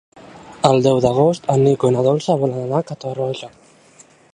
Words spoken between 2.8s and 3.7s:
a Catarroja.